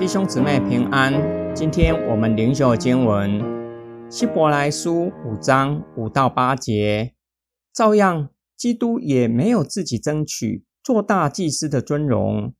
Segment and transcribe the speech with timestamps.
[0.00, 1.12] 弟兄姊妹平安。
[1.54, 3.38] 今天我们灵修经文
[4.10, 4.92] 《希伯来书》
[5.26, 7.14] 五章五到八节，
[7.74, 12.54] 照样，基督也没有自己争取做大祭司的尊荣，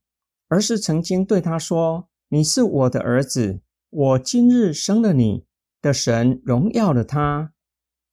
[0.49, 5.47] 而是曾经对他说：“你是我的儿子，我今日生了你。”
[5.81, 7.53] 的神荣耀了他，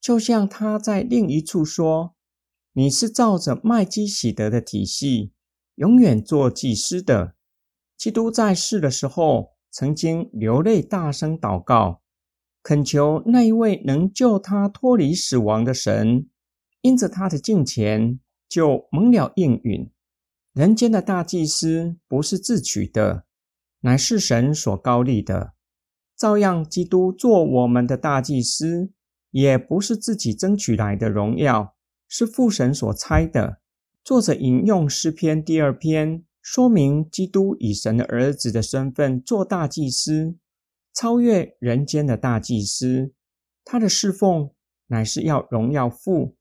[0.00, 2.14] 就像他在另一处说
[2.72, 5.32] ：“你是照着麦基喜德的体系，
[5.74, 7.34] 永远做祭司的。”
[7.98, 12.00] 基督在世的时候，曾经流泪大声祷告，
[12.62, 16.28] 恳求那一位能救他脱离死亡的神，
[16.82, 19.90] 因着他的敬虔，就蒙了应允。
[20.52, 23.24] 人间的大祭司不是自取的，
[23.80, 25.54] 乃是神所高立的。
[26.16, 28.92] 照样，基督做我们的大祭司，
[29.32, 31.74] 也不是自己争取来的荣耀，
[32.06, 33.60] 是父神所差的。
[34.04, 36.24] 作者引用诗篇第二篇。
[36.50, 40.34] 说明基督以神的儿子的身份做大祭司，
[40.94, 43.12] 超越人间的大祭司。
[43.66, 44.48] 他的侍奉
[44.86, 46.36] 乃是要荣耀父，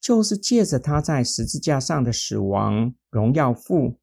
[0.00, 4.00] 就是借着他在十字架上的死亡荣耀父，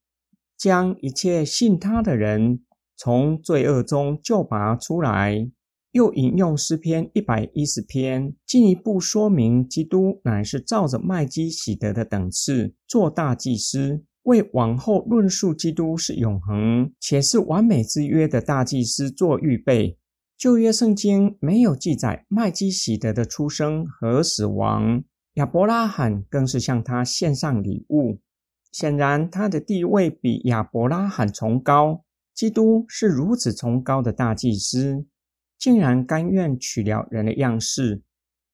[0.58, 2.64] 将一切信他的人
[2.96, 5.52] 从罪恶中救拔出来。
[5.92, 14.06] 又引用诗篇一百一十篇，进一步说明基督乃是照着麦基喜德的等次做大祭司。
[14.24, 19.98] 为往后论述基督是永恒且是完美之约的大祭司做预备。
[20.38, 25.04] 旧约圣经没有记载麦基喜德的出生和死亡，
[25.34, 28.20] 亚伯拉罕更是向他献上礼物。
[28.72, 32.06] 显然，他的地位比亚伯拉罕崇高。
[32.36, 35.06] 基督是如此崇高的大祭司，
[35.58, 38.02] 竟然甘愿取了人的样式，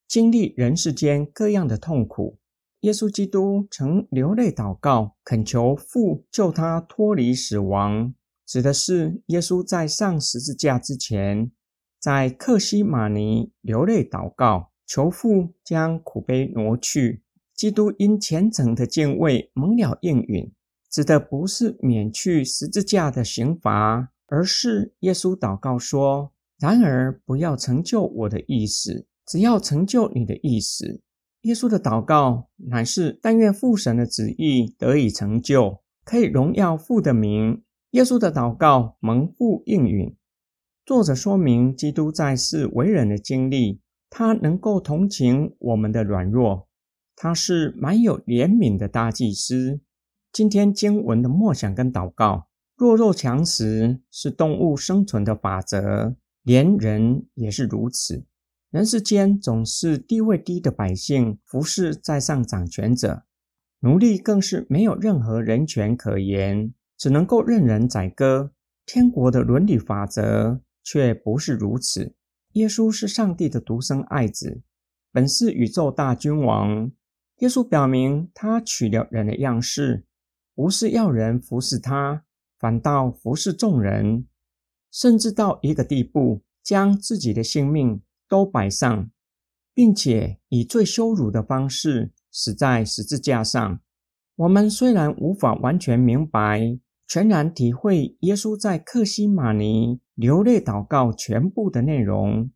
[0.08, 2.40] 经历人世间各样的痛苦。
[2.86, 8.14] 耶稣基督曾流泪祷告，恳求父救他脱离死亡，
[8.45, 11.52] 指的是耶稣在上十字架之前，
[12.00, 17.24] 在克西马尼流泪祷告，求父将苦悲挪去。
[17.56, 20.53] 基督因虔诚的敬畏蒙了应允，
[20.91, 26.31] 指的不是免去十字架的刑罚，而是耶稣祷告说
[26.62, 31.01] ：“然而不要成就我的意思，只要成就你的意思。”
[31.45, 37.61] 耶稣的祷告乃是但愿父神的旨意得以成就，可以荣耀父的名。
[37.91, 40.16] 耶稣的祷告蒙父应允。
[40.88, 43.79] 作者说明基督在世为人的经历，
[44.09, 46.67] 他能够同情我们的软弱，
[47.16, 49.79] 他是满有怜悯的大祭司。
[50.33, 58.25] 今天经文的默想跟祷告，弱肉强食是动物生存的法则，连人也是如此。
[58.75, 63.24] 人世间总是地位低的百姓服侍在上掌权者，
[63.80, 68.52] 奴隶更是没有任何人权可言，只能够任人宰割。
[68.86, 72.16] 天国的伦理法则却不是如此。
[72.56, 74.62] 耶稣是上帝的独生爱子，
[75.13, 76.92] 本是宇宙大君王。
[77.38, 80.03] 耶稣表明，他取了人的样式，
[80.53, 82.25] 不是要人服侍他，
[82.59, 84.28] 反倒服侍众人，
[84.92, 88.02] 甚至到一个地步，将自己的性命。
[88.28, 89.09] 都摆上，
[89.74, 93.80] 并且以最羞辱的方式死在十字架上。
[94.38, 102.50] 我们虽然无法完全明白、全然体会耶稣在克西马尼流泪祷告全部的内容，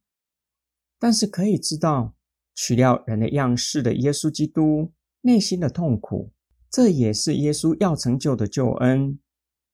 [1.00, 2.16] 但是可以知道，
[2.54, 4.92] 取了人的样式的耶稣基督
[5.22, 6.34] 内心的痛苦，
[6.70, 9.20] 这也是耶稣要成就的救恩。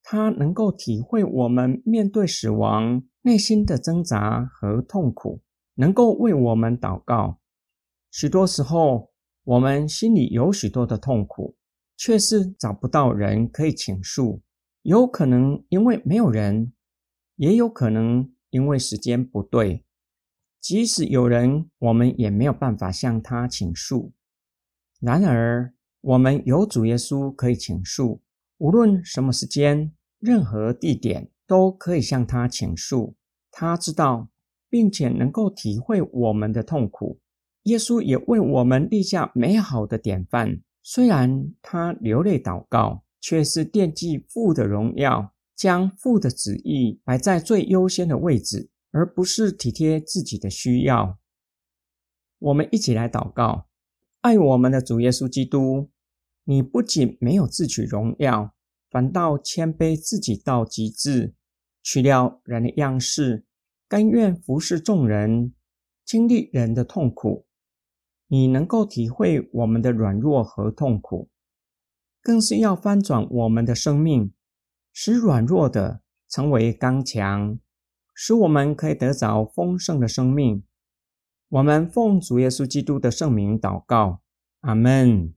[0.04, 5.42] 他能够体会我们面对死亡内心的挣扎和痛苦。
[5.76, 7.40] 能够为我们祷告。
[8.12, 9.12] 许多时候，
[9.44, 11.56] 我们心里有许多的痛苦，
[11.96, 14.42] 却是找不到人可以倾诉。
[14.82, 16.74] 有可能因为没有人，
[17.36, 19.84] 也有可能因为时间不对。
[20.62, 24.14] 即使有人，我们也没有办法向他倾诉。
[25.00, 28.22] 然而，我们有主耶稣可以倾诉，
[28.58, 33.16] 无论什么时间、任何地点，都可以向他倾诉。
[33.52, 34.30] 他知道。
[34.76, 37.22] 并且能够体会我们的痛苦，
[37.64, 40.60] 耶稣也为我们立下美好的典范。
[40.84, 51.18] 虽然他流泪祷告，却是惦记父的荣耀，将父的旨意摆在最优先的位置，而不是体贴自己的需要。
[52.40, 53.70] 我们一起来祷告：
[54.20, 55.90] 爱我们的主耶稣基督，
[56.44, 58.54] 你不仅没有自取荣耀，
[58.92, 61.34] 反倒谦卑自己到极致，
[61.82, 63.46] 取了人的样式。
[63.88, 65.54] 甘愿服侍众人，
[66.04, 67.46] 经历人的痛苦，
[68.28, 71.30] 你能够体会我们的软弱和痛苦，
[72.20, 74.34] 更是要翻转我们的生命，
[74.92, 77.60] 使软弱的成为刚强，
[78.16, 80.64] 使我们可以得着丰盛的生命。
[81.50, 84.24] 我们奉主耶稣基督的圣名祷告，
[84.62, 85.35] 阿门。